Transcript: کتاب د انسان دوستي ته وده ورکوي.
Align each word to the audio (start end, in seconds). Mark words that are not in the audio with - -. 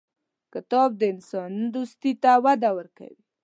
کتاب 0.53 0.89
د 0.99 1.01
انسان 1.13 1.51
دوستي 1.73 2.11
ته 2.23 2.31
وده 2.45 2.69
ورکوي. 2.77 3.21